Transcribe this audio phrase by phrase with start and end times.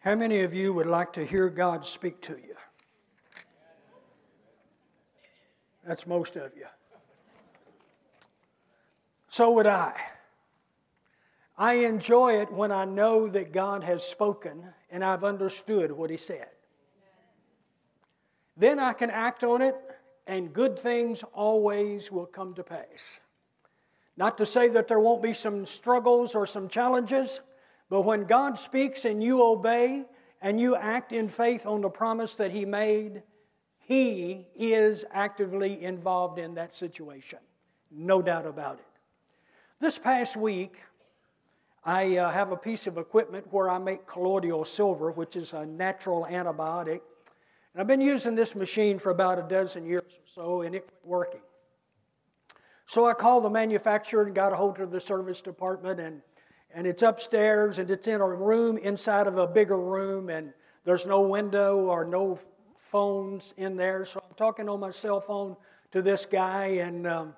[0.00, 2.54] How many of you would like to hear God speak to you?
[5.84, 6.66] That's most of you.
[9.28, 9.92] So would I.
[11.58, 16.16] I enjoy it when I know that God has spoken and I've understood what He
[16.16, 16.48] said.
[18.56, 19.76] Then I can act on it,
[20.26, 23.20] and good things always will come to pass.
[24.16, 27.40] Not to say that there won't be some struggles or some challenges,
[27.90, 30.04] but when God speaks and you obey
[30.40, 33.22] and you act in faith on the promise that He made,
[33.78, 37.40] He is actively involved in that situation.
[37.90, 38.86] No doubt about it.
[39.80, 40.76] This past week,
[41.84, 45.66] I uh, have a piece of equipment where I make colloidal silver, which is a
[45.66, 47.00] natural antibiotic.
[47.72, 50.84] And I've been using this machine for about a dozen years or so, and it
[50.84, 51.40] was working.
[52.86, 56.22] So I called the manufacturer and got a hold of the service department, and,
[56.74, 60.52] and it's upstairs, and it's in a room inside of a bigger room, and
[60.84, 62.38] there's no window or no
[62.76, 64.04] phones in there.
[64.04, 65.56] So I'm talking on my cell phone
[65.92, 67.34] to this guy, and um,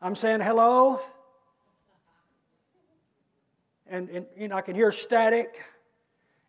[0.00, 1.00] I'm saying, hello.
[3.86, 5.62] And, and you know, I can hear static.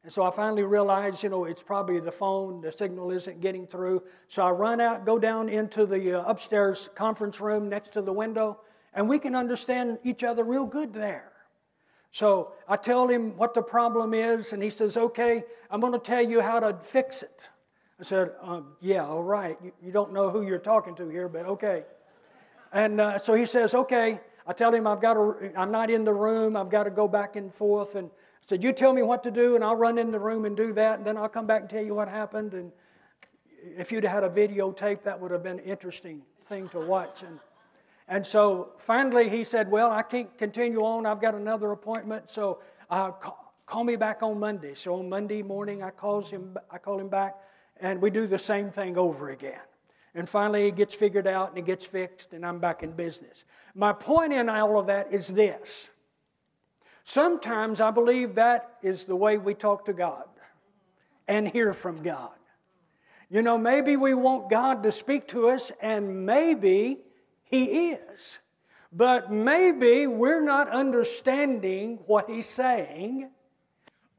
[0.03, 3.67] And so I finally realized, you know, it's probably the phone, the signal isn't getting
[3.67, 4.03] through.
[4.27, 8.13] So I run out, go down into the uh, upstairs conference room next to the
[8.13, 8.61] window,
[8.93, 11.32] and we can understand each other real good there.
[12.13, 15.99] So I tell him what the problem is, and he says, Okay, I'm going to
[15.99, 17.49] tell you how to fix it.
[17.99, 19.57] I said, um, Yeah, all right.
[19.63, 21.85] You, you, don't know who you're talking to here, but okay.
[22.71, 24.21] And uh, so he says, Okay.
[24.45, 27.07] I tell him I've got to, I'm not in the room, I've got to go
[27.07, 27.95] back and forth.
[27.95, 30.55] And said, You tell me what to do, and I'll run in the room and
[30.55, 32.53] do that, and then I'll come back and tell you what happened.
[32.53, 32.71] And
[33.75, 37.23] if you'd had a videotape, that would have been an interesting thing to watch.
[37.23, 37.39] And,
[38.07, 41.05] and so finally he said, Well, I can't continue on.
[41.05, 44.73] I've got another appointment, so uh, call, call me back on Monday.
[44.73, 47.35] So on Monday morning, I, calls him, I call him back,
[47.77, 49.61] and we do the same thing over again.
[50.15, 53.45] And finally, it gets figured out and it gets fixed, and I'm back in business.
[53.73, 55.89] My point in all of that is this
[57.03, 60.25] Sometimes I believe that is the way we talk to God
[61.27, 62.31] and hear from God.
[63.29, 66.99] You know, maybe we want God to speak to us, and maybe
[67.53, 68.39] He is.
[68.91, 73.29] But maybe we're not understanding what He's saying,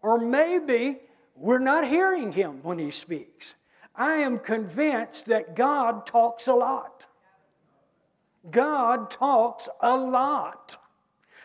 [0.03, 1.01] or maybe
[1.35, 3.57] we're not hearing Him when He speaks.
[3.97, 7.07] I am convinced that God talks a lot.
[8.53, 10.77] God talks a lot.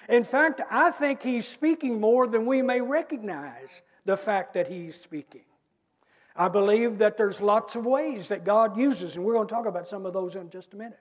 [0.09, 4.99] In fact, I think he's speaking more than we may recognize the fact that he's
[4.99, 5.45] speaking.
[6.35, 9.65] I believe that there's lots of ways that God uses, and we're going to talk
[9.65, 10.99] about some of those in just a minute.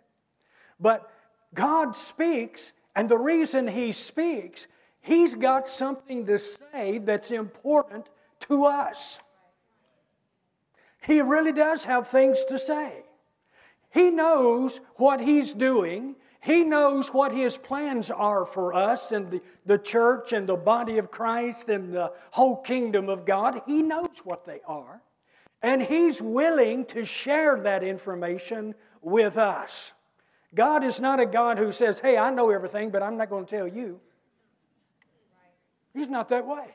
[0.81, 1.11] But
[1.55, 4.67] God speaks, and the reason he speaks,
[5.01, 8.09] he's got something to say that's important
[8.41, 9.21] to us.
[11.03, 13.05] He really does have things to say.
[13.91, 16.17] He knows what he's doing.
[16.41, 20.99] He knows what His plans are for us and the, the church and the body
[20.99, 23.61] of Christ and the whole kingdom of God.
[23.67, 25.03] He knows what they are.
[25.63, 29.93] And He's willing to share that information with us.
[30.55, 33.45] God is not a God who says, Hey, I know everything, but I'm not going
[33.45, 34.01] to tell you.
[35.95, 36.75] He's not that way.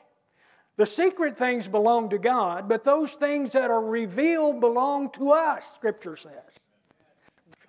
[0.76, 5.72] The secret things belong to God, but those things that are revealed belong to us,
[5.74, 6.32] Scripture says.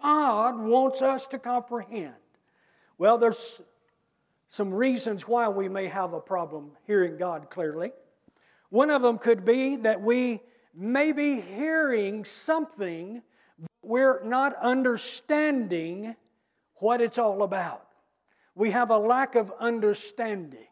[0.02, 2.14] God wants us to comprehend.
[2.98, 3.62] Well, there's
[4.50, 7.92] some reasons why we may have a problem hearing God clearly.
[8.70, 10.42] One of them could be that we
[10.74, 13.22] may be hearing something,
[13.86, 16.16] we're not understanding
[16.76, 17.88] what it's all about.
[18.56, 20.68] We have a lack of understanding.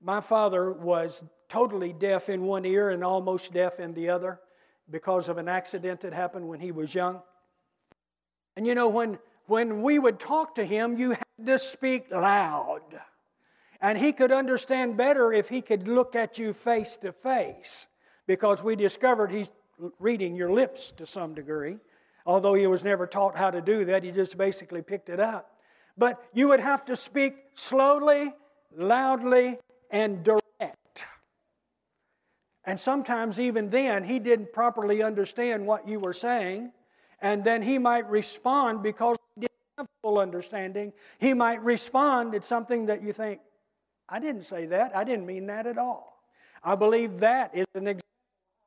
[0.00, 4.40] My father was totally deaf in one ear and almost deaf in the other
[4.90, 7.22] because of an accident that happened when he was young.
[8.56, 12.82] And you know, when, when we would talk to him, you had to speak loud.
[13.80, 17.86] And he could understand better if he could look at you face to face,
[18.26, 19.50] because we discovered he's
[19.98, 21.78] reading your lips to some degree.
[22.24, 25.58] Although he was never taught how to do that, he just basically picked it up.
[25.98, 28.32] But you would have to speak slowly,
[28.76, 29.58] loudly,
[29.90, 31.06] and direct.
[32.64, 36.72] And sometimes, even then, he didn't properly understand what you were saying
[37.22, 40.92] and then he might respond because he didn't have full understanding.
[41.18, 43.40] He might respond at something that you think,
[44.08, 44.94] I didn't say that.
[44.94, 46.20] I didn't mean that at all.
[46.64, 48.02] I believe that is an example.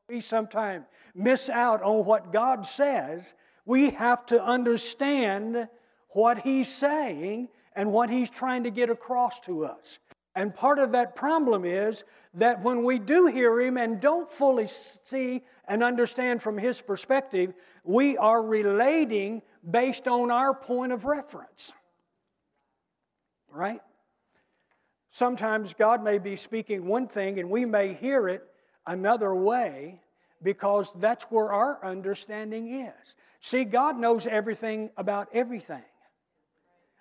[0.09, 0.85] We sometimes
[1.15, 3.33] miss out on what God says.
[3.65, 5.67] We have to understand
[6.09, 9.99] what He's saying and what He's trying to get across to us.
[10.35, 12.03] And part of that problem is
[12.35, 17.53] that when we do hear Him and don't fully see and understand from His perspective,
[17.83, 21.73] we are relating based on our point of reference.
[23.49, 23.79] Right?
[25.09, 28.43] Sometimes God may be speaking one thing and we may hear it
[28.87, 30.01] another way
[30.41, 33.15] because that's where our understanding is.
[33.41, 35.83] See, God knows everything about everything.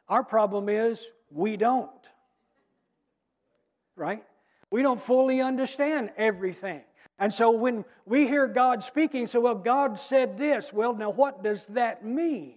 [0.08, 1.90] Our problem is we don't.
[3.96, 4.24] Right?
[4.70, 6.82] We don't fully understand everything.
[7.18, 10.72] And so when we hear God speaking, so well, God said this.
[10.72, 12.56] Well, now what does that mean?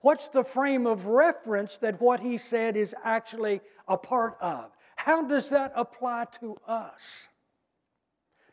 [0.00, 4.70] What's the frame of reference that what He said is actually a part of?
[4.96, 7.28] How does that apply to us?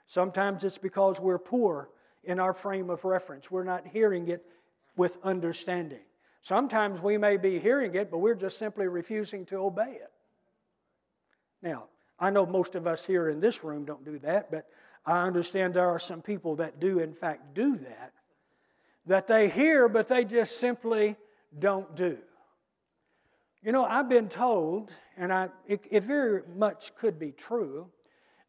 [0.08, 1.90] Sometimes it's because we're poor
[2.24, 3.52] in our frame of reference.
[3.52, 4.46] We're not hearing it
[4.96, 6.00] with understanding.
[6.42, 10.12] Sometimes we may be hearing it, but we're just simply refusing to obey it.
[11.62, 11.86] Now,
[12.20, 14.68] I know most of us here in this room don't do that, but
[15.06, 18.14] I understand there are some people that do, in fact, do that.
[19.06, 21.18] That they hear, but they just simply
[21.60, 22.18] don't do.
[23.62, 27.90] You know, I've been told, and I, it, it very much could be true,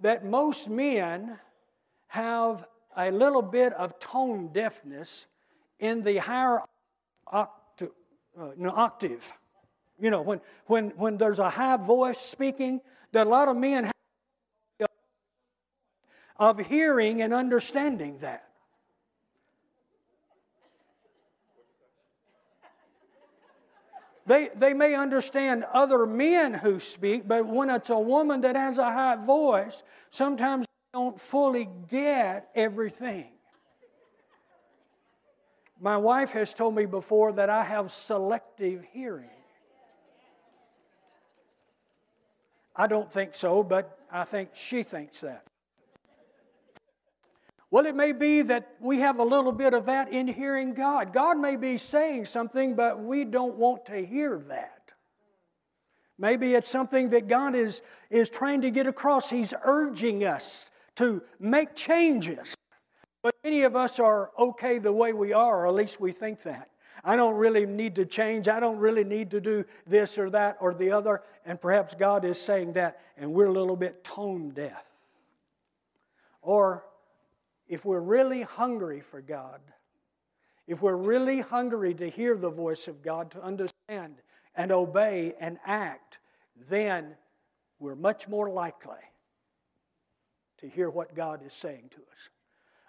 [0.00, 1.38] that most men
[2.08, 2.66] have
[2.96, 5.26] a little bit of tone deafness
[5.78, 6.60] in the higher
[7.26, 7.90] octave.
[8.38, 9.32] Uh, you know, octave.
[10.00, 12.80] You know, when, when, when there's a high voice speaking,
[13.12, 13.92] that a lot of men have
[16.38, 18.44] of hearing and understanding that.
[24.24, 28.76] They, they may understand other men who speak, but when it's a woman that has
[28.76, 33.26] a high voice, sometimes don't fully get everything.
[35.80, 39.30] My wife has told me before that I have selective hearing.
[42.74, 45.44] I don't think so, but I think she thinks that.
[47.70, 51.12] Well, it may be that we have a little bit of that in hearing God.
[51.12, 54.92] God may be saying something, but we don't want to hear that.
[56.18, 59.28] Maybe it's something that God is, is trying to get across.
[59.28, 62.56] He's urging us to make changes.
[63.22, 66.42] But many of us are okay the way we are, or at least we think
[66.42, 66.70] that.
[67.04, 68.48] I don't really need to change.
[68.48, 71.22] I don't really need to do this or that or the other.
[71.46, 74.84] And perhaps God is saying that, and we're a little bit tone deaf.
[76.42, 76.84] Or
[77.68, 79.60] if we're really hungry for God,
[80.66, 84.16] if we're really hungry to hear the voice of God, to understand
[84.56, 86.18] and obey and act,
[86.68, 87.14] then
[87.78, 88.96] we're much more likely
[90.58, 92.28] to hear what God is saying to us.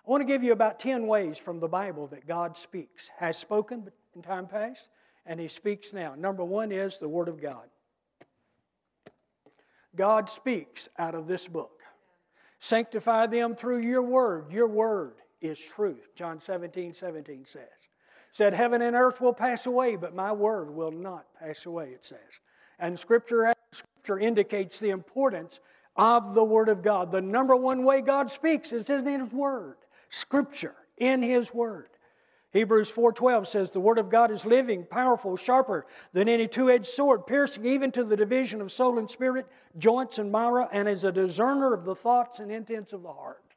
[0.08, 3.38] I want to give you about 10 ways from the Bible that God speaks, has
[3.38, 4.90] spoken in time past,
[5.26, 6.16] and He speaks now.
[6.18, 7.70] Number one is the Word of God.
[9.96, 11.82] God speaks out of this book.
[12.60, 14.52] Sanctify them through your word.
[14.52, 16.10] Your word is truth.
[16.16, 17.64] John 17, 17 says.
[18.32, 22.06] Said, Heaven and earth will pass away, but my word will not pass away, it
[22.06, 22.20] says.
[22.78, 25.60] And scripture, scripture indicates the importance
[25.96, 27.12] of the word of God.
[27.12, 29.78] The number one way God speaks is in his word.
[30.10, 31.90] Scripture, in his word.
[32.52, 37.28] Hebrews 4:12 says the word of God is living, powerful, sharper than any two-edged sword,
[37.28, 39.46] piercing even to the division of soul and spirit,
[39.78, 43.56] joints and marrow, and is a discerner of the thoughts and intents of the heart.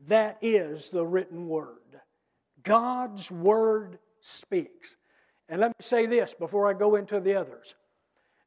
[0.00, 2.00] That is the written word.
[2.62, 4.96] God's word speaks.
[5.48, 7.74] And let me say this before I go into the others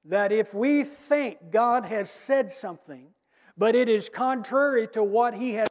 [0.05, 3.08] that if we think God has said something,
[3.58, 5.67] but it is contrary to what He has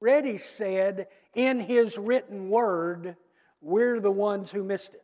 [0.00, 3.16] already said in His written word,
[3.60, 5.02] we're the ones who missed it.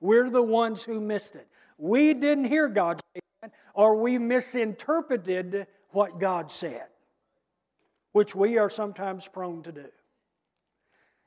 [0.00, 1.46] We're the ones who missed it.
[1.76, 6.86] We didn't hear God say that, or we misinterpreted what God said,
[8.12, 9.86] which we are sometimes prone to do.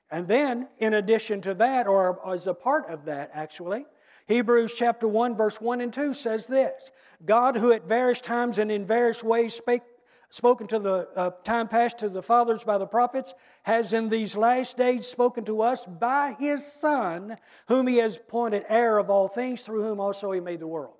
[0.09, 3.85] And then, in addition to that, or as a part of that, actually,
[4.27, 6.91] Hebrews chapter 1, verse 1 and 2 says this
[7.25, 9.81] God, who at various times and in various ways spake
[10.29, 14.35] spoken to the uh, time past to the fathers by the prophets, has in these
[14.35, 17.37] last days spoken to us by his Son,
[17.67, 20.95] whom he has appointed heir of all things, through whom also he made the world.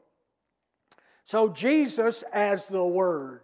[1.26, 3.42] So, Jesus as the Word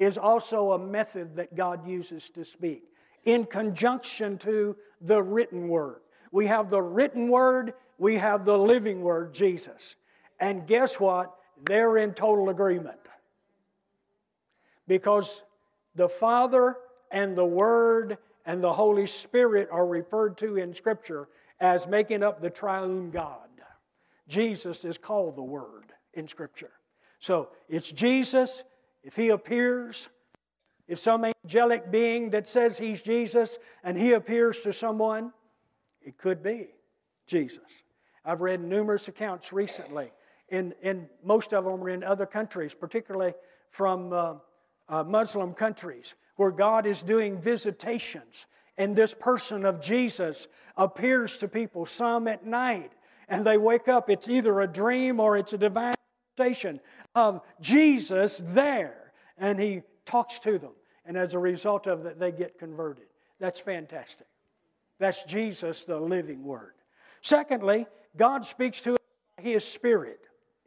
[0.00, 2.82] is also a method that God uses to speak
[3.24, 6.00] in conjunction to the written Word.
[6.32, 9.96] We have the written Word, we have the living Word, Jesus.
[10.40, 11.34] And guess what?
[11.64, 12.98] They're in total agreement
[14.86, 15.42] because
[15.94, 16.76] the Father
[17.10, 21.28] and the Word and the Holy Spirit are referred to in Scripture
[21.60, 23.38] as making up the triune God.
[24.28, 26.72] Jesus is called the Word in Scripture.
[27.18, 28.64] So it's Jesus.
[29.02, 30.08] If he appears,
[30.88, 35.32] if some angelic being that says he's Jesus and he appears to someone,
[36.00, 36.68] it could be
[37.26, 37.83] Jesus.
[38.24, 40.10] I've read numerous accounts recently,
[40.48, 43.34] in, in most of them are in other countries, particularly
[43.70, 44.34] from uh,
[44.88, 48.46] uh, Muslim countries, where God is doing visitations.
[48.76, 52.92] And this person of Jesus appears to people, some at night,
[53.28, 54.10] and they wake up.
[54.10, 55.94] It's either a dream or it's a divine
[56.38, 56.80] manifestation
[57.14, 59.12] of Jesus there.
[59.38, 60.72] And he talks to them.
[61.06, 63.06] And as a result of that, they get converted.
[63.38, 64.26] That's fantastic.
[64.98, 66.74] That's Jesus, the living Word.
[67.20, 67.86] Secondly,
[68.16, 68.98] God speaks to us
[69.36, 70.20] by His Spirit.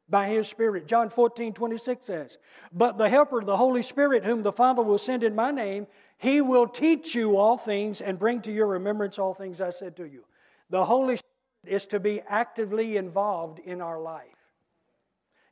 [0.09, 0.87] By His Spirit.
[0.87, 2.37] John 14, 26 says,
[2.71, 5.87] But the Helper, the Holy Spirit, whom the Father will send in my name,
[6.17, 9.95] He will teach you all things and bring to your remembrance all things I said
[9.97, 10.23] to you.
[10.69, 14.23] The Holy Spirit is to be actively involved in our life.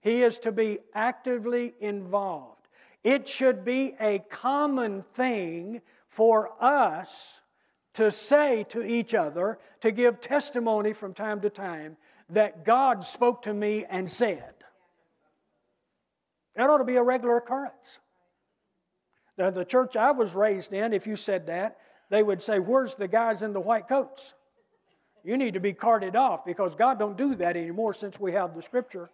[0.01, 2.67] He is to be actively involved.
[3.03, 7.41] It should be a common thing for us
[7.95, 11.97] to say to each other, to give testimony from time to time
[12.29, 14.53] that God spoke to me and said.
[16.55, 17.99] That ought to be a regular occurrence.
[19.37, 21.77] Now, the church I was raised in, if you said that,
[22.09, 24.33] they would say, Where's the guys in the white coats?
[25.23, 28.55] You need to be carted off because God don't do that anymore since we have
[28.55, 29.09] the scripture.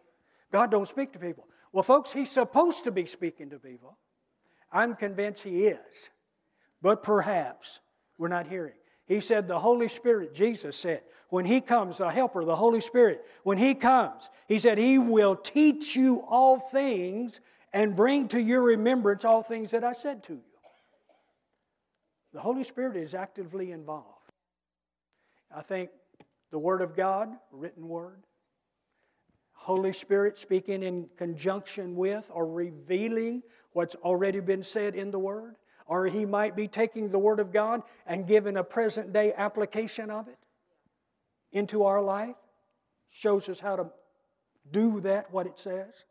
[0.52, 1.48] God don't speak to people.
[1.72, 3.98] Well, folks, he's supposed to be speaking to people.
[4.72, 6.10] I'm convinced he is.
[6.82, 7.80] But perhaps
[8.22, 8.76] we're not hearing.
[9.08, 13.26] He said, The Holy Spirit, Jesus said, when He comes, the Helper, the Holy Spirit,
[13.42, 17.42] when He comes, He said, He will teach you all things
[17.74, 20.44] and bring to your remembrance all things that I said to you.
[22.34, 24.06] The Holy Spirit is actively involved.
[25.54, 25.90] I think
[26.52, 28.22] the Word of God, written Word,
[29.54, 33.42] Holy Spirit speaking in conjunction with or revealing
[33.74, 35.56] what's already been said in the Word,
[35.92, 40.10] or He might be taking the Word of God and giving a present day application
[40.10, 40.38] of it
[41.52, 42.38] into our life,
[43.10, 43.88] shows us how to
[44.72, 46.06] do that, what it says.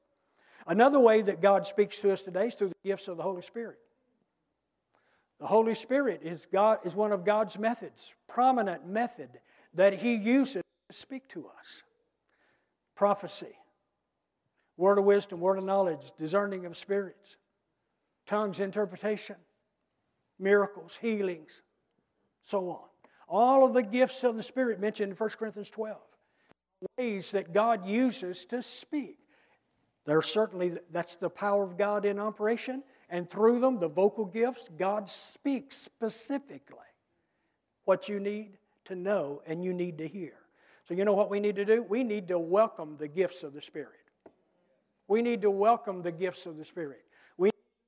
[0.67, 3.41] Another way that God speaks to us today is through the gifts of the Holy
[3.41, 3.79] Spirit.
[5.39, 9.31] The Holy Spirit is, God, is one of God's methods, prominent method
[9.73, 11.83] that He uses to speak to us
[12.95, 13.57] prophecy,
[14.77, 17.39] word of wisdom, word of knowledge, discerning of spirits,
[18.27, 19.37] tongues interpretation,
[20.41, 21.63] miracles, healings,
[22.43, 22.89] so on.
[23.29, 25.97] All of the gifts of the Spirit mentioned in 1 Corinthians 12.
[26.99, 29.19] Ways that God uses to speak.
[30.07, 34.69] There's certainly, that's the power of God in operation, and through them, the vocal gifts,
[34.79, 36.79] God speaks specifically
[37.85, 38.57] what you need
[38.87, 40.33] to know and you need to hear.
[40.85, 41.83] So, you know what we need to do?
[41.83, 43.91] We need to welcome the gifts of the Spirit.
[45.07, 47.03] We need to welcome the gifts of the Spirit.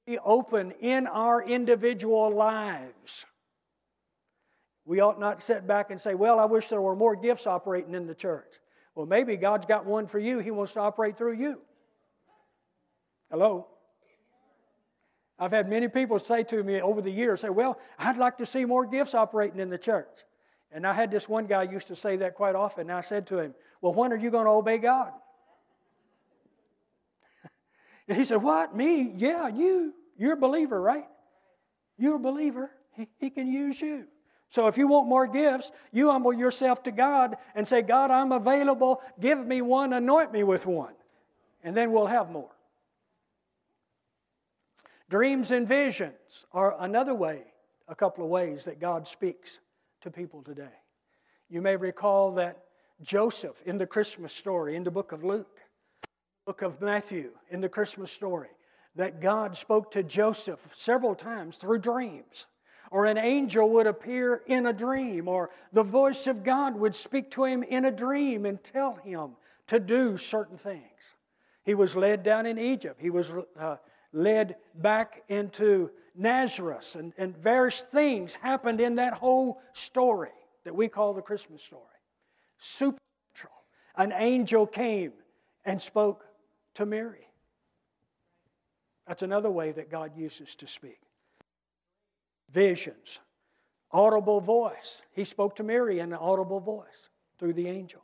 [0.06, 3.24] Be open in our individual lives.
[4.84, 7.94] We ought not sit back and say, Well, I wish there were more gifts operating
[7.94, 8.58] in the church.
[8.94, 11.60] Well, maybe God's got one for you, He wants to operate through you.
[13.30, 13.68] Hello?
[15.38, 18.46] I've had many people say to me over the years, say, Well, I'd like to
[18.46, 20.24] see more gifts operating in the church.
[20.70, 22.82] And I had this one guy used to say that quite often.
[22.82, 25.12] And I said to him, Well, when are you going to obey God?
[28.08, 28.74] And he said, What?
[28.74, 29.12] Me?
[29.16, 29.94] Yeah, you.
[30.16, 31.06] You're a believer, right?
[31.98, 32.70] You're a believer.
[32.96, 34.06] He, he can use you.
[34.50, 38.32] So if you want more gifts, you humble yourself to God and say, God, I'm
[38.32, 39.00] available.
[39.18, 40.92] Give me one, anoint me with one.
[41.64, 42.50] And then we'll have more.
[45.08, 47.44] Dreams and visions are another way,
[47.88, 49.60] a couple of ways that God speaks
[50.02, 50.74] to people today.
[51.48, 52.64] You may recall that
[53.00, 55.61] Joseph in the Christmas story, in the book of Luke,
[56.44, 58.48] book of Matthew, in the Christmas story,
[58.96, 62.46] that God spoke to Joseph several times through dreams.
[62.90, 67.30] Or an angel would appear in a dream, or the voice of God would speak
[67.32, 69.36] to him in a dream and tell him
[69.68, 71.14] to do certain things.
[71.64, 73.00] He was led down in Egypt.
[73.00, 73.76] He was uh,
[74.12, 80.28] led back into Nazareth, and, and various things happened in that whole story
[80.64, 81.82] that we call the Christmas story.
[82.58, 83.54] Supernatural.
[83.96, 85.12] An angel came
[85.64, 86.24] and spoke
[86.74, 87.28] to Mary.
[89.06, 91.00] That's another way that God uses to speak.
[92.50, 93.18] Visions,
[93.90, 95.02] audible voice.
[95.12, 98.02] He spoke to Mary in an audible voice through the angel.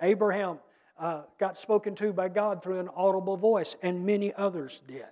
[0.00, 0.58] Abraham
[0.98, 5.04] uh, got spoken to by God through an audible voice, and many others did.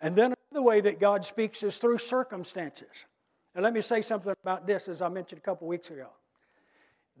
[0.00, 3.06] And then another way that God speaks is through circumstances.
[3.54, 6.08] And let me say something about this, as I mentioned a couple weeks ago.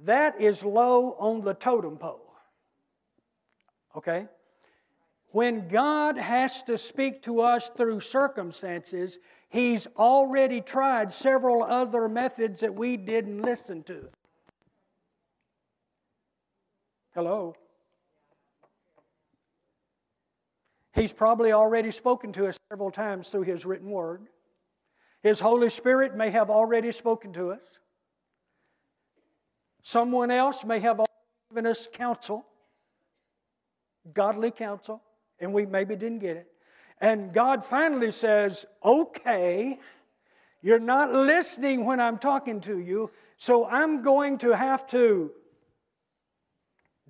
[0.04, 2.32] That is low on the totem pole.
[3.96, 4.26] Okay?
[5.32, 12.60] When God has to speak to us through circumstances, He's already tried several other methods
[12.60, 14.08] that we didn't listen to.
[17.14, 17.54] Hello?
[20.94, 24.28] He's probably already spoken to us several times through His written word.
[25.22, 27.60] His Holy Spirit may have already spoken to us.
[29.82, 31.00] Someone else may have
[31.50, 32.44] given us counsel,
[34.12, 35.02] godly counsel,
[35.42, 36.46] and we maybe didn't get it.
[37.00, 39.78] And God finally says, Okay,
[40.62, 45.32] you're not listening when I'm talking to you, so I'm going to have to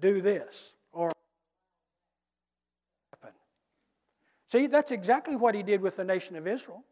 [0.01, 1.13] do this or
[3.13, 3.35] happen.
[4.51, 6.83] See, that's exactly what he did with the nation of Israel.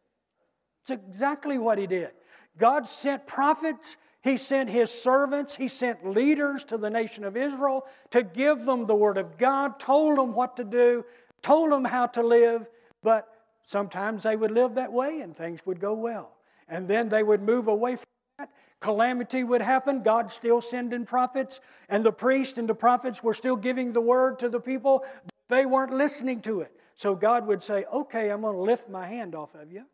[0.82, 2.11] It's exactly what he did.
[2.59, 7.87] God sent prophets, he sent his servants, he sent leaders to the nation of Israel
[8.11, 11.04] to give them the word of God, told them what to do,
[11.42, 12.68] told them how to live,
[13.02, 13.28] but
[13.64, 16.32] sometimes they would live that way and things would go well.
[16.68, 18.06] And then they would move away from
[18.38, 18.50] that.
[18.80, 20.02] Calamity would happen.
[20.02, 24.38] God still sending prophets, and the priests and the prophets were still giving the word
[24.38, 25.04] to the people.
[25.49, 26.73] They weren't listening to it.
[26.94, 29.85] So God would say, Okay, I'm going to lift my hand off of you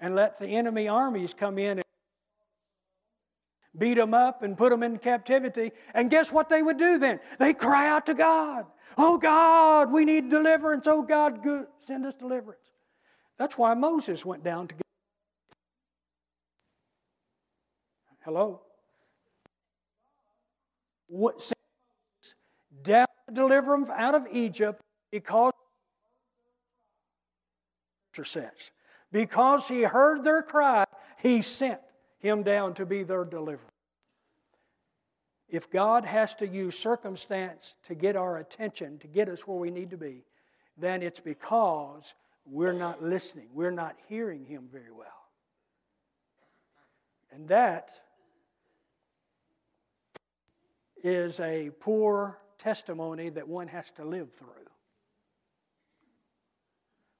[0.00, 1.84] and let the enemy armies come in and
[3.76, 5.72] beat them up and put them in captivity.
[5.94, 7.20] And guess what they would do then?
[7.38, 8.66] They cry out to God.
[8.98, 10.86] Oh God, we need deliverance.
[10.86, 11.66] Oh God, good.
[11.80, 12.60] send us deliverance.
[13.38, 14.74] That's why Moses went down to.
[14.74, 14.82] God.
[18.24, 18.60] Hello.
[21.06, 21.52] What
[22.82, 25.52] down to deliver them out of Egypt because
[28.22, 28.70] says
[29.12, 30.84] because he heard their cry,
[31.22, 31.80] he sent
[32.20, 33.72] him down to be their deliverer.
[35.48, 39.70] If God has to use circumstance to get our attention, to get us where we
[39.70, 40.24] need to be,
[40.76, 42.14] then it's because
[42.46, 43.48] we're not listening.
[43.52, 45.08] We're not hearing Him very well.
[47.32, 47.90] And that
[51.02, 54.46] is a poor testimony that one has to live through.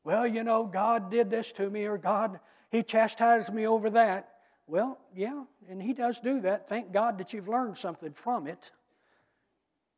[0.05, 4.31] Well, you know, God did this to me, or God, He chastised me over that.
[4.71, 6.69] Well, yeah, and He does do that.
[6.69, 8.71] Thank God that you've learned something from it.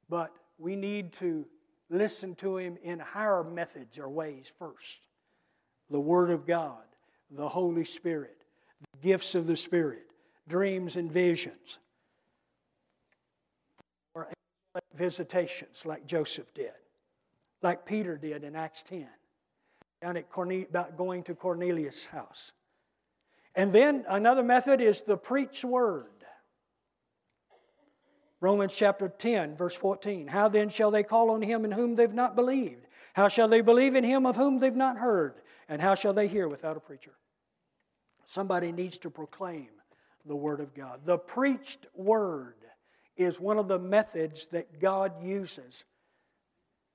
[0.08, 1.46] But we need to
[1.90, 5.00] listen to Him in higher methods or ways first
[5.90, 6.84] the Word of God,
[7.30, 8.44] the Holy Spirit,
[8.94, 10.06] the gifts of the Spirit,
[10.48, 11.78] dreams and visions,
[14.14, 14.32] or
[14.94, 16.72] visitations like Joseph did,
[17.60, 19.06] like Peter did in Acts 10,
[20.00, 22.52] down at Corne- about going to Cornelius' house.
[23.54, 26.06] And then another method is the preach word.
[28.40, 30.26] Romans chapter 10, verse 14.
[30.26, 32.86] How then shall they call on him in whom they've not believed?
[33.14, 35.34] How shall they believe in him of whom they've not heard?
[35.68, 37.12] And how shall they hear without a preacher?
[38.26, 39.68] Somebody needs to proclaim
[40.24, 41.00] the word of God.
[41.04, 42.56] The preached word
[43.16, 45.84] is one of the methods that God uses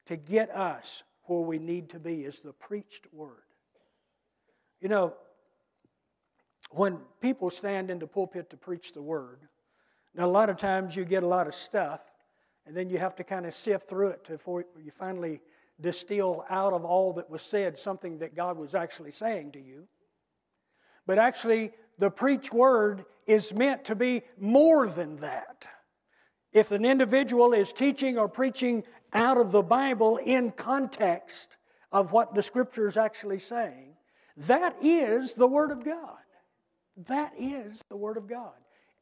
[0.08, 3.44] to get us where we need to be is the preached word.
[4.82, 5.14] You know,
[6.72, 9.40] when people stand in the pulpit to preach the word,
[10.16, 12.02] now a lot of times you get a lot of stuff,
[12.66, 15.40] and then you have to kind of sift through it before you finally
[15.80, 19.88] distill out of all that was said something that God was actually saying to you.
[21.06, 25.68] But actually, the preach word is meant to be more than that.
[26.52, 31.58] If an individual is teaching or preaching out of the Bible in context
[31.92, 33.96] of what the scripture is actually saying,
[34.38, 36.17] that is the Word of God.
[37.06, 38.54] That is the Word of God.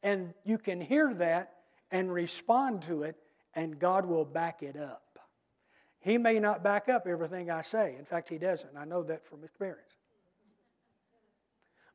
[0.02, 1.54] And you can hear that
[1.90, 3.16] and respond to it,
[3.54, 5.02] and God will back it up.
[6.00, 7.96] He may not back up everything I say.
[7.98, 8.76] In fact, He doesn't.
[8.76, 9.80] I know that from experience.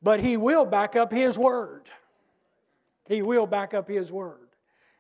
[0.02, 1.88] But He will back up His Word.
[3.08, 4.50] He will back up His Word.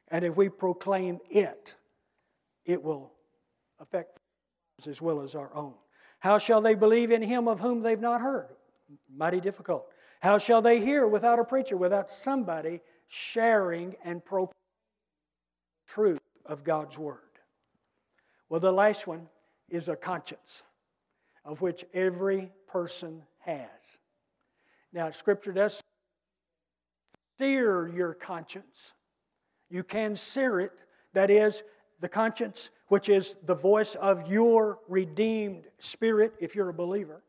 [0.09, 1.75] And if we proclaim it,
[2.65, 3.11] it will
[3.79, 4.19] affect
[4.87, 5.73] as well as our own.
[6.19, 8.55] How shall they believe in Him of whom they've not heard?
[9.13, 9.90] Mighty difficult.
[10.21, 14.53] How shall they hear without a preacher, without somebody sharing and proclaiming
[15.87, 17.17] truth of God's Word?
[18.47, 19.27] Well, the last one
[19.67, 20.61] is a conscience,
[21.43, 23.67] of which every person has.
[24.93, 25.81] Now, Scripture does
[27.39, 28.93] sear your conscience.
[29.71, 31.63] You can sear it, that is,
[31.99, 37.23] the conscience, which is the voice of your redeemed spirit, if you're a believer.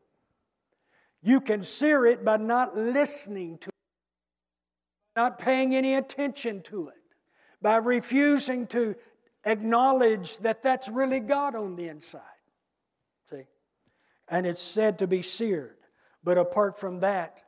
[1.23, 6.95] You can sear it by not listening to it, not paying any attention to it,
[7.61, 8.95] by refusing to
[9.45, 12.21] acknowledge that that's really God on the inside.
[13.29, 13.45] See?
[14.27, 15.77] And it's said to be seared.
[16.23, 17.41] But apart from that,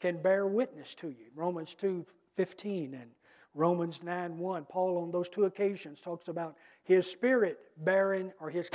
[0.00, 1.26] can bear witness to you.
[1.34, 2.04] Romans 2
[2.36, 3.10] 15 and
[3.54, 4.64] Romans 9 1.
[4.64, 8.70] Paul, on those two occasions, talks about his spirit bearing or his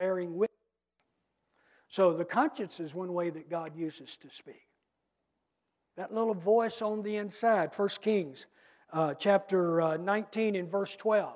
[0.00, 0.47] bearing witness.
[1.88, 4.66] So the conscience is one way that God uses to speak.
[5.96, 8.46] That little voice on the inside, 1 Kings
[8.92, 11.34] uh, chapter uh, 19 and verse 12,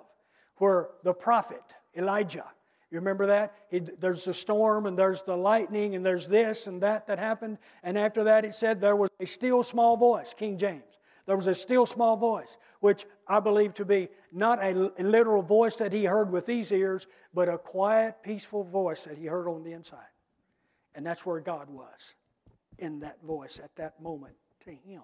[0.56, 1.62] where the prophet
[1.96, 2.44] Elijah,
[2.92, 3.54] you remember that?
[3.70, 7.56] He, there's the storm and there's the lightning and there's this and that that happened.
[7.82, 10.82] And after that, it said there was a still small voice, King James.
[11.24, 15.76] There was a still small voice, which I believe to be not a literal voice
[15.76, 19.62] that he heard with these ears, but a quiet, peaceful voice that he heard on
[19.62, 20.11] the inside.
[20.94, 22.14] And that's where God was
[22.78, 25.02] in that voice at that moment to him.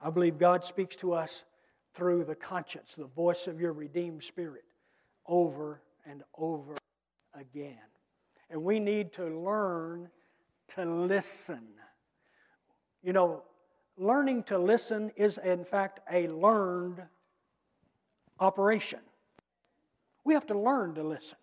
[0.00, 1.44] I believe God speaks to us
[1.94, 4.64] through the conscience, the voice of your redeemed spirit,
[5.26, 6.76] over and over
[7.34, 7.76] again.
[8.48, 10.08] And we need to learn
[10.74, 11.62] to listen.
[13.02, 13.42] You know,
[13.96, 17.02] learning to listen is, in fact, a learned
[18.38, 19.00] operation.
[20.24, 21.38] We have to learn to listen.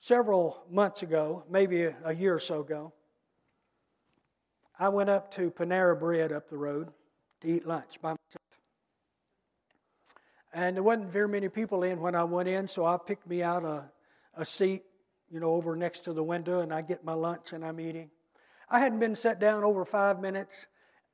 [0.00, 2.92] Several months ago, maybe a year or so ago,
[4.78, 6.88] I went up to Panera Bread up the road
[7.40, 8.48] to eat lunch by myself.
[10.52, 13.42] And there wasn't very many people in when I went in, so I picked me
[13.42, 13.90] out a,
[14.34, 14.84] a seat,
[15.30, 18.10] you know, over next to the window, and I get my lunch and I'm eating.
[18.70, 20.66] I hadn't been set down over five minutes,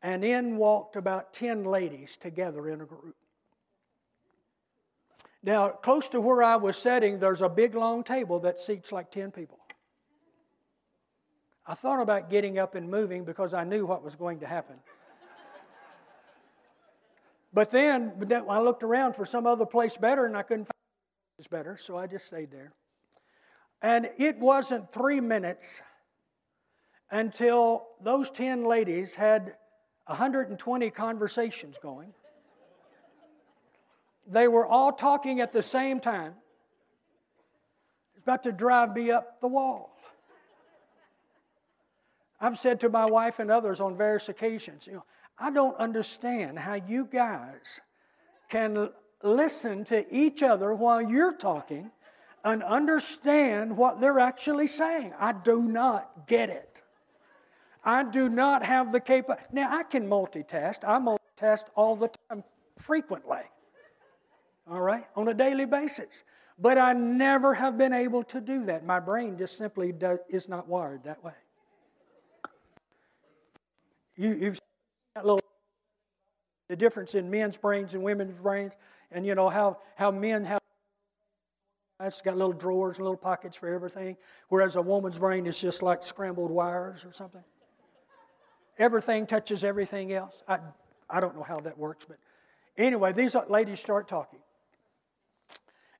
[0.02, 3.16] and in walked about 10 ladies together in a group.
[5.44, 9.10] Now, close to where I was sitting, there's a big long table that seats like
[9.10, 9.58] 10 people.
[11.66, 14.76] I thought about getting up and moving because I knew what was going to happen.
[17.52, 18.14] but then
[18.48, 22.06] I looked around for some other place better and I couldn't find better, so I
[22.06, 22.72] just stayed there.
[23.82, 25.82] And it wasn't three minutes
[27.10, 29.56] until those 10 ladies had
[30.06, 32.14] 120 conversations going.
[34.26, 36.34] They were all talking at the same time.
[38.14, 39.96] It's about to drive me up the wall.
[42.40, 45.04] I've said to my wife and others on various occasions, you know,
[45.38, 47.80] I don't understand how you guys
[48.48, 48.90] can
[49.22, 51.90] listen to each other while you're talking
[52.44, 55.14] and understand what they're actually saying.
[55.18, 56.82] I do not get it.
[57.82, 59.44] I do not have the capability.
[59.52, 60.84] Now, I can multitask.
[60.84, 62.44] I multitask all the time,
[62.78, 63.42] frequently,
[64.70, 66.24] all right, on a daily basis.
[66.58, 68.86] But I never have been able to do that.
[68.86, 71.32] My brain just simply does, is not wired that way.
[74.16, 74.58] You, you've
[75.16, 75.40] that little
[76.68, 78.72] the difference in men's brains and women's brains,
[79.10, 80.60] and you know how, how men have
[82.00, 84.16] it's got little drawers and little pockets for everything,
[84.48, 87.44] whereas a woman's brain is just like scrambled wires or something.
[88.78, 90.42] Everything touches everything else.
[90.48, 90.58] I,
[91.08, 92.18] I don't know how that works, but
[92.76, 94.40] anyway, these ladies start talking.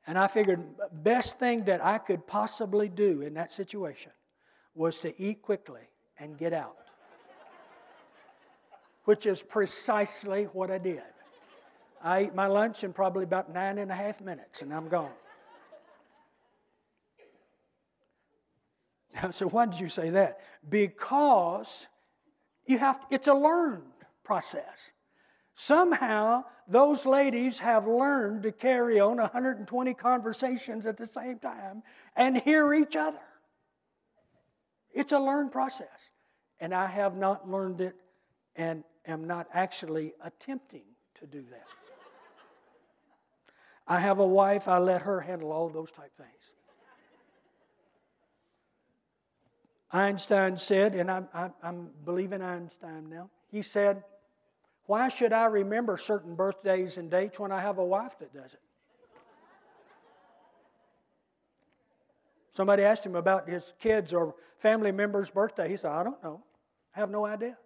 [0.07, 0.63] And I figured
[0.93, 4.13] best thing that I could possibly do in that situation
[4.75, 5.83] was to eat quickly
[6.19, 6.77] and get out
[9.05, 11.03] which is precisely what I did.
[12.03, 15.11] I ate my lunch in probably about nine and a half minutes, and I'm gone.
[19.15, 20.41] Now, so why did you say that?
[20.69, 21.87] Because
[22.67, 23.85] you have to, it's a learned
[24.25, 24.93] process.
[25.55, 31.83] Somehow, those ladies have learned to carry on 120 conversations at the same time
[32.17, 33.21] and hear each other.
[34.93, 36.11] It's a learned process.
[36.61, 37.97] And I have not learned it
[38.57, 40.85] and am not actually attempting
[41.17, 41.67] to do that.
[43.87, 46.31] I have a wife, I let her handle all those type things.
[49.93, 54.03] Einstein said, and I'm, I'm, I'm believing Einstein now, he said,
[54.87, 58.53] Why should I remember certain birthdays and dates when I have a wife that does
[58.53, 58.61] it?
[62.53, 65.69] Somebody asked him about his kids or family members' birthday.
[65.69, 66.43] He said, I don't know.
[66.95, 67.57] I have no idea.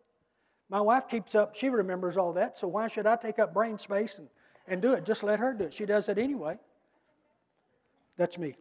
[0.70, 3.78] My wife keeps up, she remembers all that, so why should I take up brain
[3.78, 4.28] space and,
[4.66, 5.04] and do it?
[5.04, 5.74] Just let her do it.
[5.74, 6.58] She does it anyway.
[8.16, 8.54] That's me.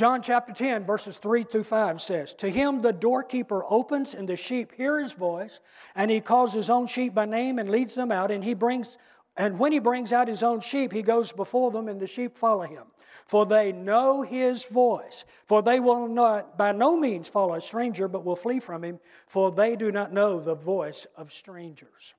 [0.00, 4.34] John chapter 10, verses 3 through 5 says, To him the doorkeeper opens, and the
[4.34, 5.60] sheep hear his voice,
[5.94, 8.96] and he calls his own sheep by name and leads them out, and he brings
[9.36, 12.38] and when he brings out his own sheep, he goes before them, and the sheep
[12.38, 12.84] follow him
[13.26, 15.26] for they know his voice.
[15.46, 19.00] For they will not by no means follow a stranger, but will flee from him,
[19.26, 22.14] for they do not know the voice of strangers.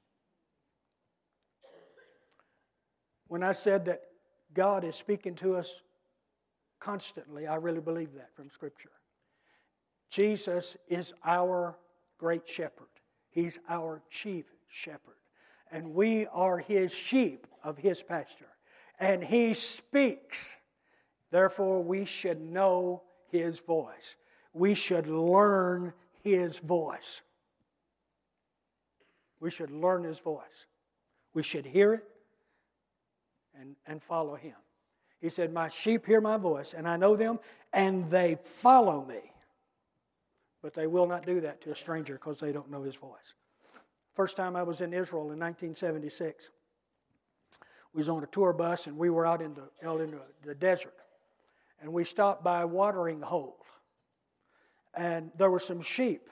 [3.27, 4.03] When I said that
[4.53, 5.81] God is speaking to us
[6.81, 8.91] constantly, I really believe that from Scripture.
[10.09, 11.77] Jesus is our
[12.17, 12.87] great shepherd,
[13.29, 15.15] He's our chief shepherd.
[15.71, 18.49] And we are His sheep of His pasture.
[18.99, 20.57] And He speaks.
[21.31, 24.17] Therefore, we should know His voice.
[24.53, 27.21] We should learn His voice.
[29.39, 30.67] We should learn His voice.
[31.33, 32.03] We should hear it
[33.57, 34.55] and, and follow Him.
[35.21, 37.39] He said, My sheep hear my voice, and I know them,
[37.71, 39.19] and they follow me.
[40.61, 43.35] But they will not do that to a stranger because they don't know His voice.
[44.13, 46.49] First time I was in Israel in 1976,
[47.93, 50.55] we was on a tour bus and we were out in the, out in the,
[50.55, 50.93] desert.
[51.81, 53.57] And we stopped by a watering hole.
[54.93, 56.29] And there were some sheep.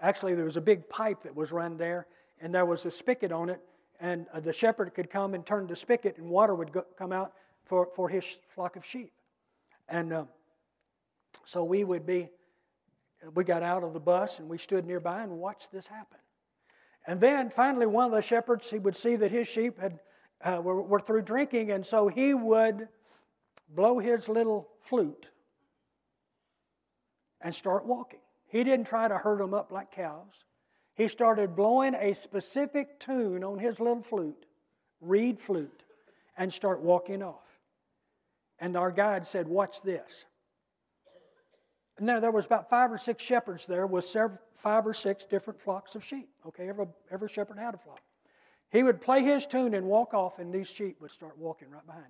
[0.00, 2.06] Actually, there was a big pipe that was run there,
[2.40, 3.60] and there was a spigot on it,
[4.00, 7.12] and uh, the shepherd could come and turn the spigot, and water would go, come
[7.12, 7.32] out
[7.64, 9.12] for, for his flock of sheep.
[9.88, 10.24] And uh,
[11.44, 12.28] so we would be,
[13.34, 16.18] we got out of the bus and we stood nearby and watched this happen.
[17.06, 20.00] And then finally, one of the shepherds, he would see that his sheep had,
[20.42, 22.88] uh, were, were through drinking, and so he would
[23.68, 25.30] blow his little flute
[27.42, 28.20] and start walking.
[28.46, 30.44] He didn't try to herd them up like cows.
[30.94, 34.46] He started blowing a specific tune on his little flute,
[35.00, 35.82] reed flute,
[36.38, 37.43] and start walking off.
[38.64, 40.24] And our guide said, Watch this.
[41.98, 45.60] There, there was about five or six shepherds there with several, five or six different
[45.60, 46.30] flocks of sheep.
[46.46, 48.00] Okay, every, every shepherd had a flock.
[48.70, 51.84] He would play his tune and walk off, and these sheep would start walking right
[51.84, 52.06] behind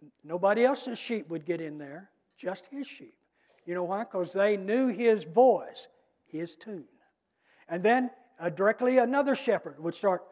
[0.00, 0.10] him.
[0.24, 3.14] Nobody else's sheep would get in there, just his sheep.
[3.66, 4.04] You know why?
[4.04, 5.86] Because they knew his voice
[6.24, 6.86] his tune.
[7.68, 10.22] And then uh, directly another shepherd would start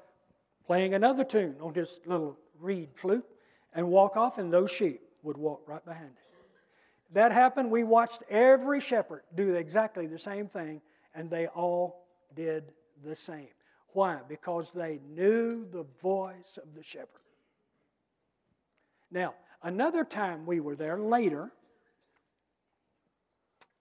[0.67, 3.27] playing another tune on his little reed flute
[3.75, 6.17] and walk off, and those sheep would walk right behind it.
[7.13, 7.71] That happened.
[7.71, 10.81] We watched every shepherd do exactly the same thing,
[11.15, 12.73] and they all did
[13.05, 13.49] the same.
[13.93, 14.19] Why?
[14.29, 17.09] Because they knew the voice of the shepherd.
[19.11, 21.51] Now, another time we were there later,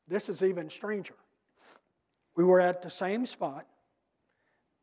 [0.07, 1.13] this is even stranger.
[2.35, 3.67] We were at the same spot.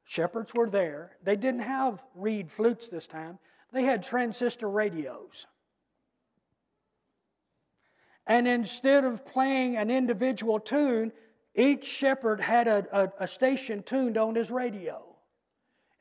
[0.05, 1.17] Shepherds were there.
[1.25, 3.41] They didn't have reed flutes this time,
[3.73, 5.47] they had transistor radios.
[8.27, 11.13] And instead of playing an individual tune,
[11.55, 15.03] each shepherd had a, a, a, station tuned on his radio.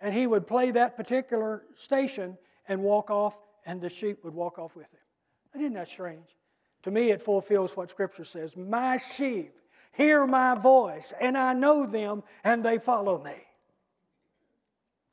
[0.01, 4.59] And he would play that particular station and walk off, and the sheep would walk
[4.59, 5.61] off with him.
[5.61, 6.35] Isn't that strange?
[6.83, 9.55] To me, it fulfills what Scripture says My sheep
[9.93, 13.35] hear my voice, and I know them, and they follow me.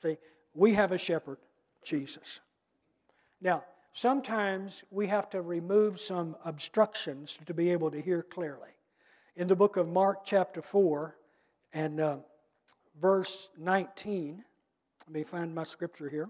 [0.02, 0.18] See,
[0.54, 1.38] we have a shepherd,
[1.82, 2.40] Jesus.
[3.40, 8.70] Now, sometimes we have to remove some obstructions to be able to hear clearly.
[9.36, 11.16] In the book of Mark, chapter 4,
[11.72, 12.16] and uh,
[13.00, 14.44] verse 19,
[15.06, 16.28] let me find my scripture here.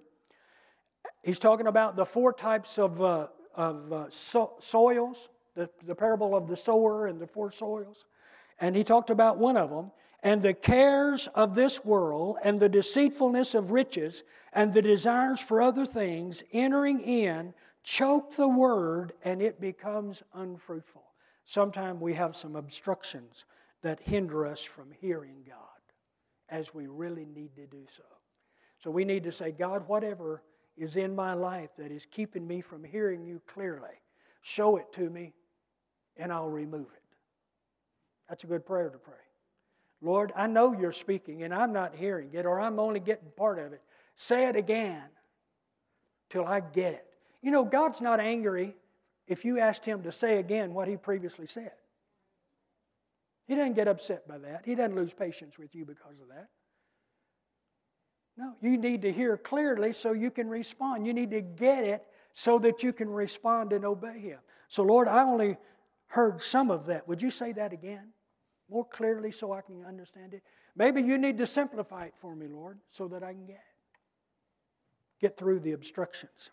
[1.23, 6.35] He's talking about the four types of, uh, of uh, so- soils, the, the parable
[6.35, 8.05] of the sower and the four soils.
[8.61, 9.91] And he talked about one of them.
[10.23, 15.61] And the cares of this world and the deceitfulness of riches and the desires for
[15.61, 21.03] other things entering in choke the word and it becomes unfruitful.
[21.45, 23.45] Sometimes we have some obstructions
[23.83, 25.59] that hinder us from hearing God
[26.49, 28.05] as we really need to do so.
[28.79, 30.43] So we need to say, God, whatever
[30.77, 34.01] is in my life that is keeping me from hearing you clearly,
[34.41, 35.33] show it to me
[36.17, 37.03] and I'll remove it.
[38.29, 39.15] That's a good prayer to pray.
[40.03, 43.59] Lord, I know you're speaking and I'm not hearing it, or I'm only getting part
[43.61, 43.81] of it.
[44.17, 45.03] Say it again
[46.29, 47.07] till I get it.
[47.41, 48.75] You know, God's not angry
[49.29, 51.73] if you asked Him to say again what He previously said.
[53.47, 56.49] He doesn't get upset by that, He doesn't lose patience with you because of that.
[58.37, 61.07] No, you need to hear clearly so you can respond.
[61.07, 64.38] You need to get it so that you can respond and obey Him.
[64.69, 65.59] So, Lord, I only
[66.07, 67.07] heard some of that.
[67.07, 68.09] Would you say that again?
[68.73, 70.43] More clearly so I can understand it.
[70.75, 73.63] Maybe you need to simplify it for me, Lord, so that I can get
[75.21, 76.51] get through the obstructions.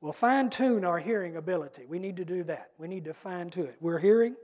[0.00, 1.86] We'll fine tune our hearing ability.
[1.88, 2.70] We need to do that.
[2.78, 3.76] We need to fine tune it.
[3.80, 4.36] We're hearing.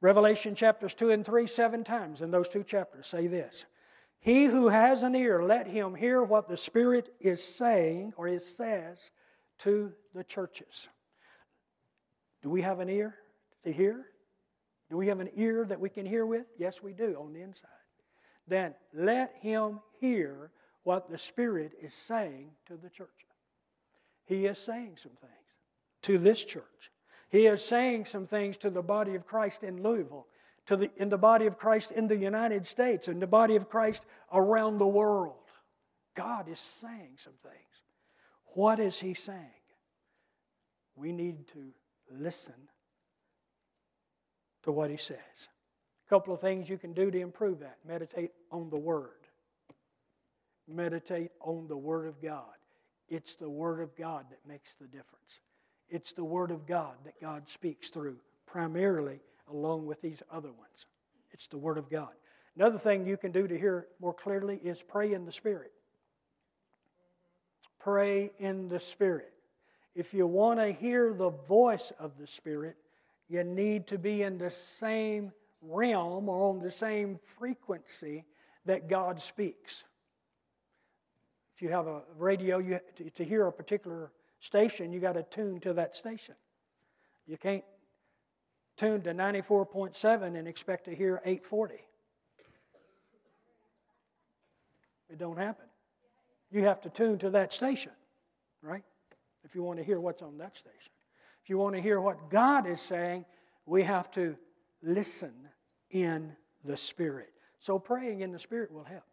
[0.00, 3.66] Revelation chapters 2 and 3, seven times in those two chapters say this
[4.20, 8.42] He who has an ear, let him hear what the Spirit is saying or it
[8.42, 9.10] says
[9.58, 10.88] to the churches.
[12.42, 13.16] Do we have an ear
[13.64, 14.06] to hear?
[14.90, 16.46] Do we have an ear that we can hear with?
[16.58, 17.70] Yes, we do on the inside.
[18.48, 20.50] Then let him hear
[20.82, 23.08] what the Spirit is saying to the church.
[24.26, 25.32] He is saying some things
[26.02, 26.90] to this church.
[27.28, 30.26] He is saying some things to the body of Christ in Louisville,
[30.66, 33.68] to the, in the body of Christ in the United States, and the body of
[33.68, 35.34] Christ around the world.
[36.16, 37.54] God is saying some things.
[38.54, 39.38] What is He saying?
[40.96, 41.72] We need to
[42.10, 42.54] listen
[44.64, 45.48] to what He says.
[46.06, 49.10] A couple of things you can do to improve that meditate on the Word.
[50.68, 52.44] Meditate on the Word of God.
[53.08, 55.40] It's the Word of God that makes the difference.
[55.88, 59.20] It's the Word of God that God speaks through, primarily
[59.50, 60.86] along with these other ones.
[61.32, 62.10] It's the Word of God.
[62.56, 65.72] Another thing you can do to hear more clearly is pray in the Spirit.
[67.78, 69.32] Pray in the Spirit.
[69.94, 72.76] If you want to hear the voice of the Spirit,
[73.30, 78.24] you need to be in the same realm or on the same frequency
[78.66, 79.84] that God speaks.
[81.54, 85.22] If you have a radio, you, to, to hear a particular station, you got to
[85.22, 86.34] tune to that station.
[87.28, 87.62] You can't
[88.76, 91.74] tune to 94.7 and expect to hear 840.
[95.08, 95.66] It don't happen.
[96.50, 97.92] You have to tune to that station,
[98.60, 98.82] right?
[99.44, 100.90] If you want to hear what's on that station.
[101.42, 103.24] If you want to hear what God is saying,
[103.66, 104.36] we have to
[104.82, 105.32] listen
[105.90, 107.30] in the Spirit.
[107.58, 109.04] So praying in the Spirit will help.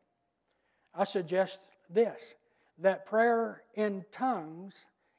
[0.93, 2.33] I suggest this
[2.79, 4.75] that prayer in tongues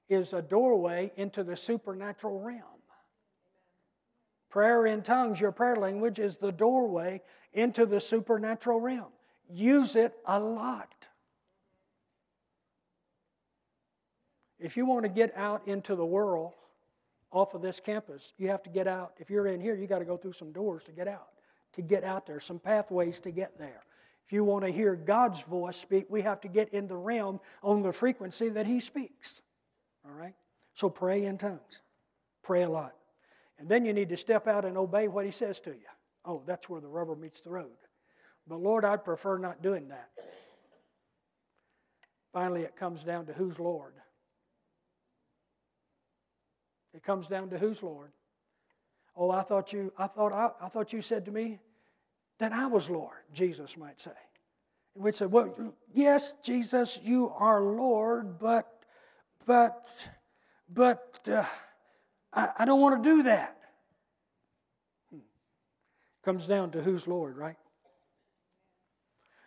[0.08, 2.62] is a doorway into the supernatural realm.
[4.50, 7.20] Prayer in tongues, your prayer language, is the doorway
[7.52, 9.12] into the supernatural realm.
[9.50, 10.94] Use it a lot.
[14.58, 16.54] If you want to get out into the world
[17.30, 19.14] off of this campus, you have to get out.
[19.18, 21.28] If you're in here, you got to go through some doors to get out,
[21.74, 23.84] to get out there, some pathways to get there.
[24.26, 27.40] If you want to hear God's voice speak, we have to get in the realm
[27.62, 29.42] on the frequency that He speaks.
[30.04, 30.34] All right?
[30.74, 31.80] So pray in tongues.
[32.42, 32.94] Pray a lot.
[33.58, 35.88] And then you need to step out and obey what He says to you.
[36.24, 37.70] Oh, that's where the rubber meets the road.
[38.46, 40.10] But Lord, I'd prefer not doing that.
[42.32, 43.94] Finally, it comes down to who's Lord.
[46.94, 48.12] It comes down to who's Lord.
[49.16, 51.58] Oh, I thought you, I thought, I, I thought you said to me
[52.38, 54.12] that I was Lord, Jesus might say.
[54.94, 58.68] And we'd say, Well, yes, Jesus, you are Lord, but,
[59.44, 60.08] but,
[60.72, 61.44] but uh,
[62.32, 63.58] I, I don't want to do that.
[65.10, 65.18] Hmm.
[66.24, 67.56] Comes down to who's Lord, right?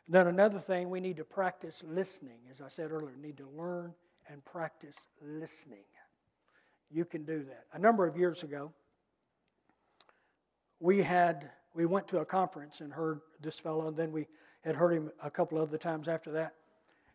[0.08, 2.40] Then another thing, we need to practice listening.
[2.52, 3.94] As I said earlier, need to learn
[4.30, 5.86] and practice listening.
[6.92, 7.66] You can do that.
[7.74, 8.72] A number of years ago,
[10.80, 14.28] we had we went to a conference and heard this fellow, and then we
[14.62, 16.54] had heard him a couple other times after that.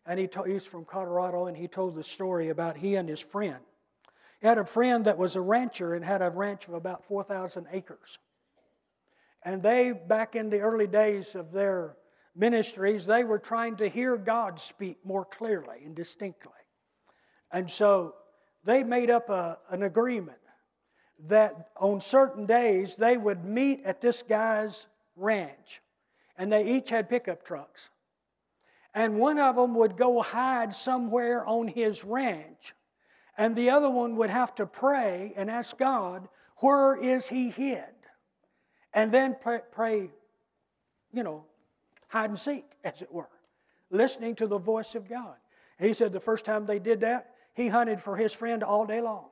[0.05, 3.21] And he told, he's from Colorado, and he told the story about he and his
[3.21, 3.59] friend.
[4.41, 7.67] He had a friend that was a rancher and had a ranch of about 4,000
[7.71, 8.17] acres.
[9.43, 11.95] And they, back in the early days of their
[12.35, 16.51] ministries, they were trying to hear God speak more clearly and distinctly.
[17.51, 18.15] And so
[18.67, 20.37] they made up a, an agreement
[21.27, 25.81] that on certain days they would meet at this guy's ranch,
[26.37, 27.89] and they each had pickup trucks.
[28.93, 32.73] And one of them would go hide somewhere on his ranch,
[33.37, 36.27] and the other one would have to pray and ask God,
[36.57, 37.85] Where is he hid?
[38.93, 40.09] And then pray, pray
[41.13, 41.45] you know,
[42.09, 43.29] hide and seek, as it were,
[43.89, 45.35] listening to the voice of God.
[45.79, 49.01] He said the first time they did that, he hunted for his friend all day
[49.01, 49.25] long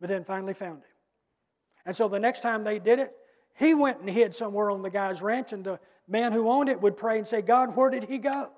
[0.00, 0.90] but then finally found him.
[1.84, 3.12] And so the next time they did it,
[3.54, 6.80] he went and hid somewhere on the guy's ranch, and the man who owned it
[6.80, 8.50] would pray and say, God, where did he go?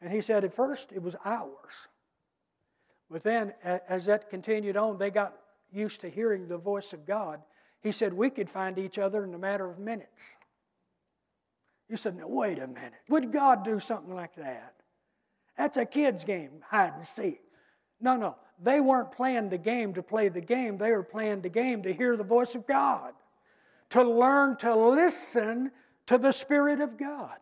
[0.00, 1.88] And he said, at first it was hours.
[3.10, 5.34] But then, as that continued on, they got
[5.72, 7.40] used to hearing the voice of God.
[7.82, 10.36] He said, we could find each other in a matter of minutes.
[11.88, 12.92] You said, no, wait a minute.
[13.08, 14.74] Would God do something like that?
[15.60, 17.42] That's a kid's game, hide and seek.
[18.00, 21.50] No, no they weren't playing the game to play the game, they were playing the
[21.50, 23.12] game to hear the voice of God,
[23.90, 25.70] to learn to listen
[26.06, 27.36] to the Spirit of God.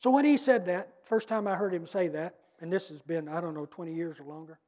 [0.00, 3.00] So when he said that, first time I heard him say that, and this has
[3.00, 4.58] been, I don't know, 20 years or longer,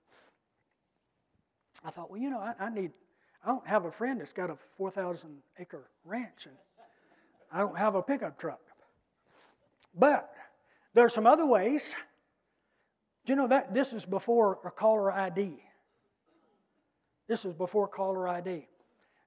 [1.84, 2.92] I thought, well, you know, I, I need,
[3.44, 5.28] I don't have a friend that's got a 4,000
[5.58, 6.56] acre ranch, and
[7.52, 8.60] I don't have a pickup truck.
[9.94, 10.34] But
[10.94, 11.94] there are some other ways
[13.24, 15.62] do you know that this is before a caller ID?
[17.28, 18.66] This is before caller ID.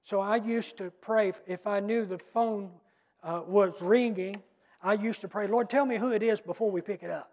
[0.04, 2.70] So I used to pray if I knew the phone
[3.22, 4.42] uh, was ringing,
[4.82, 7.32] I used to pray, Lord, tell me who it is before we pick it up.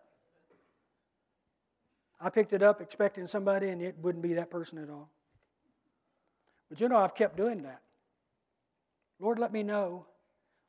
[2.20, 5.10] I picked it up expecting somebody, and it wouldn't be that person at all.
[6.70, 7.82] But you know, I've kept doing that.
[9.20, 10.06] Lord, let me know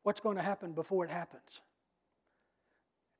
[0.02, 1.60] what's going to happen before it happens.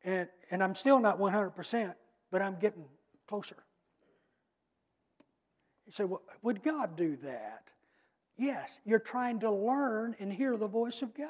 [0.05, 1.95] And, and I'm still not 100%,
[2.31, 2.85] but I'm getting
[3.27, 3.57] closer.
[5.87, 7.65] You say, well, would God do that?
[8.37, 11.29] Yes, you're trying to learn and hear the voice of God.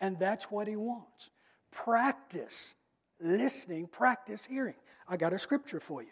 [0.00, 1.30] And that's what He wants.
[1.70, 2.74] Practice
[3.20, 4.74] listening, practice hearing.
[5.08, 6.08] I got a scripture for you.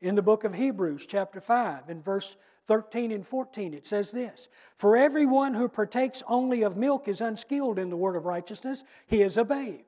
[0.00, 2.36] In the book of Hebrews, chapter 5, in verse
[2.66, 7.78] 13 and 14, it says this For everyone who partakes only of milk is unskilled
[7.78, 9.85] in the word of righteousness, he is a babe.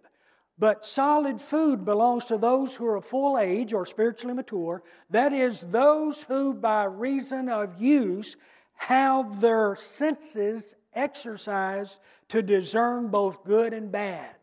[0.58, 5.32] But solid food belongs to those who are of full age or spiritually mature, that
[5.32, 8.36] is, those who by reason of use
[8.74, 11.98] have their senses exercised
[12.28, 14.34] to discern both good and bad.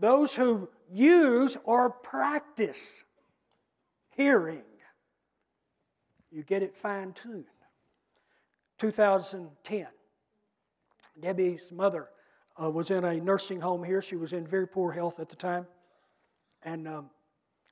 [0.00, 3.04] Those who use or practice
[4.16, 4.64] hearing,
[6.32, 7.44] you get it fine tuned.
[8.78, 9.86] 2010,
[11.20, 12.08] Debbie's mother
[12.62, 14.02] uh, was in a nursing home here.
[14.02, 15.66] She was in very poor health at the time.
[16.62, 17.10] And um,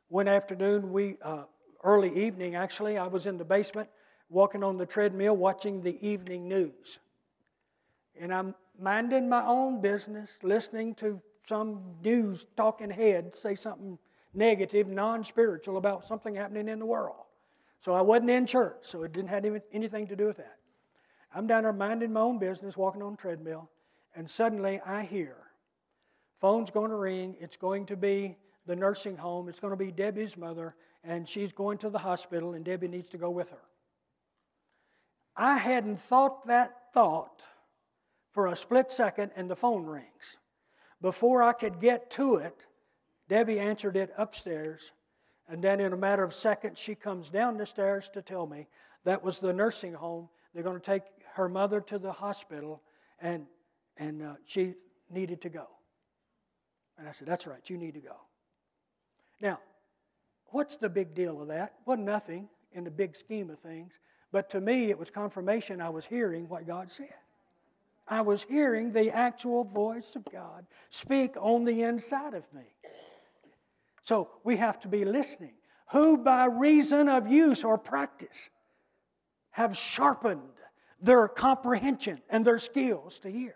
[0.09, 1.45] one afternoon, we, uh,
[1.84, 3.89] early evening actually, I was in the basement
[4.30, 6.99] walking on the treadmill watching the evening news.
[8.20, 13.99] And I'm minding my own business, listening to some news talking head say something
[14.34, 17.24] negative, non spiritual about something happening in the world.
[17.80, 20.57] So I wasn't in church, so it didn't have anything to do with that.
[21.34, 23.70] I'm down there minding my own business, walking on a treadmill,
[24.15, 25.37] and suddenly I hear
[26.41, 27.37] phone's going to ring.
[27.41, 28.37] It's going to be
[28.67, 29.49] the nursing home.
[29.49, 33.09] It's going to be Debbie's mother, and she's going to the hospital, and Debbie needs
[33.11, 33.63] to go with her.
[35.37, 37.43] I hadn't thought that thought
[38.33, 40.37] for a split second, and the phone rings.
[41.01, 42.67] Before I could get to it,
[43.29, 44.93] Debbie answered it upstairs.
[45.49, 48.67] And then, in a matter of seconds, she comes down the stairs to tell me
[49.05, 50.29] that was the nursing home.
[50.53, 51.05] They're going to take
[51.35, 52.83] her mother to the hospital,
[53.21, 53.47] and,
[53.99, 54.74] and uh, she
[55.11, 55.66] needed to go.
[56.99, 58.16] And I said, That's right, you need to go.
[59.40, 59.59] Now,
[60.46, 61.74] what's the big deal of that?
[61.86, 63.92] Well, nothing in the big scheme of things.
[64.32, 67.14] But to me, it was confirmation I was hearing what God said.
[68.07, 72.62] I was hearing the actual voice of God speak on the inside of me.
[74.03, 75.53] So we have to be listening.
[75.92, 78.51] Who, by reason of use or practice,
[79.51, 80.40] have sharpened
[81.01, 83.55] their comprehension and their skills to hear,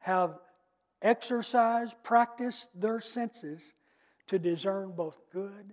[0.00, 0.38] have
[1.02, 3.74] exercised, practiced their senses
[4.26, 5.72] to discern both good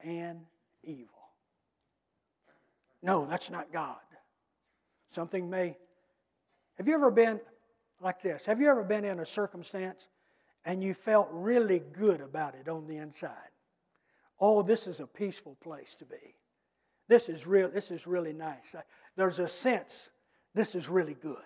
[0.00, 0.40] and
[0.82, 1.08] evil.
[3.02, 3.96] No, that's not God.
[5.10, 5.76] Something may
[6.76, 7.40] have you ever been
[8.00, 8.44] like this?
[8.44, 10.08] Have you ever been in a circumstance
[10.64, 13.30] and you felt really good about it on the inside?
[14.38, 16.36] Oh, this is a peaceful place to be.
[17.08, 17.70] This is real.
[17.70, 18.74] This is really nice.
[19.16, 20.10] There's a sense
[20.54, 21.36] this is really good.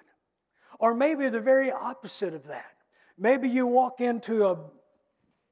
[0.80, 2.72] Or maybe the very opposite of that.
[3.16, 4.58] Maybe you walk into a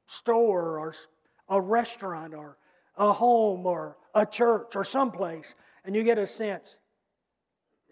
[0.07, 0.95] store or
[1.49, 2.57] a restaurant or
[2.97, 5.55] a home or a church or someplace
[5.85, 6.79] and you get a sense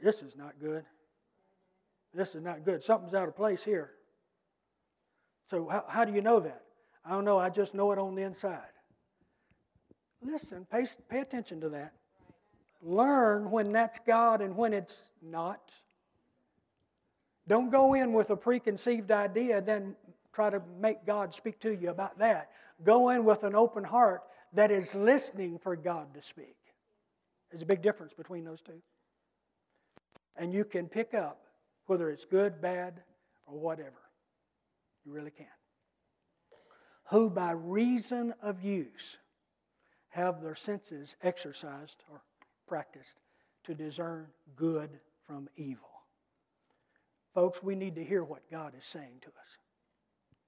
[0.03, 0.85] this is not good.
[2.15, 2.83] This is not good.
[2.83, 3.93] Something's out of place here.
[5.51, 6.63] So, how, how do you know that?
[7.05, 7.39] I don't know.
[7.39, 8.61] I just know it on the inside.
[10.23, 11.93] Listen, pay, pay attention to that.
[12.83, 15.71] Learn when that's God and when it's not.
[17.49, 19.95] Don't go in with a preconceived idea, then
[20.33, 22.51] try to make God speak to you about that.
[22.85, 24.23] Go in with an open heart
[24.53, 26.57] that is listening for God to speak.
[27.51, 28.83] There's a big difference between those two.
[30.37, 31.41] And you can pick up
[31.87, 33.03] whether it's good, bad,
[33.47, 34.03] or whatever.
[35.05, 35.47] You really can.
[37.11, 39.19] Who, by reason of use,
[40.09, 42.23] have their senses exercised or
[42.67, 43.17] practiced
[43.65, 44.27] to discern
[44.57, 44.91] good
[45.27, 45.96] from evil.
[47.37, 49.59] Folks, we need to hear what God is saying to us.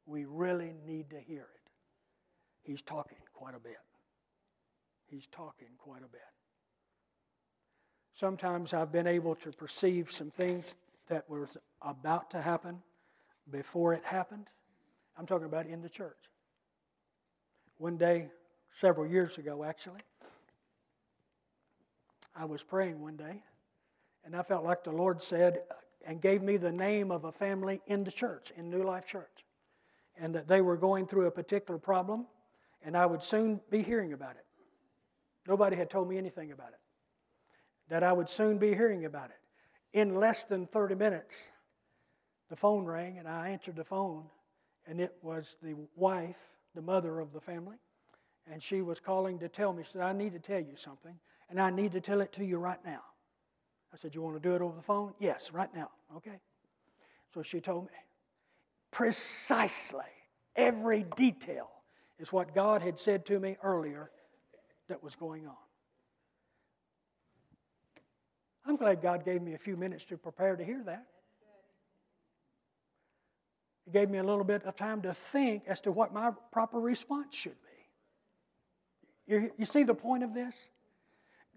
[0.06, 1.70] We really need to hear it.
[2.62, 3.76] He's talking quite a bit.
[5.04, 6.22] He's talking quite a bit.
[8.14, 10.76] Sometimes I've been able to perceive some things
[11.08, 12.78] that was about to happen
[13.50, 14.46] before it happened.
[15.18, 16.16] I'm talking about in the church.
[17.76, 18.30] One day,
[18.72, 20.00] several years ago actually,
[22.34, 23.42] I was praying one day,
[24.24, 25.58] and I felt like the Lord said,
[26.06, 29.44] and gave me the name of a family in the church, in New Life Church,
[30.16, 32.26] and that they were going through a particular problem,
[32.82, 34.44] and I would soon be hearing about it.
[35.46, 36.80] Nobody had told me anything about it.
[37.88, 41.50] That I would soon be hearing about it in less than 30 minutes,
[42.48, 44.24] the phone rang, and I answered the phone,
[44.86, 46.36] and it was the wife,
[46.74, 47.76] the mother of the family,
[48.50, 51.14] and she was calling to tell me, she said, I need to tell you something,
[51.50, 53.00] and I need to tell it to you right now.
[53.92, 55.14] I said, You want to do it over the phone?
[55.18, 55.90] Yes, right now.
[56.16, 56.40] Okay.
[57.34, 57.90] So she told me
[58.90, 60.00] precisely
[60.56, 61.68] every detail
[62.18, 64.10] is what God had said to me earlier
[64.88, 65.54] that was going on.
[68.66, 71.06] I'm glad God gave me a few minutes to prepare to hear that.
[73.84, 76.78] He gave me a little bit of time to think as to what my proper
[76.78, 79.34] response should be.
[79.34, 80.68] You, you see the point of this?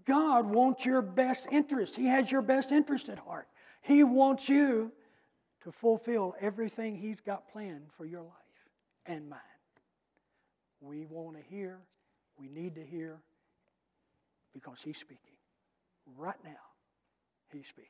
[0.05, 1.95] God wants your best interest.
[1.95, 3.47] He has your best interest at heart.
[3.81, 4.91] He wants you
[5.63, 8.31] to fulfill everything He's got planned for your life
[9.05, 9.39] and mine.
[10.79, 11.79] We want to hear,
[12.39, 13.19] we need to hear,
[14.53, 15.35] because He's speaking.
[16.17, 16.51] Right now,
[17.51, 17.89] He's speaking.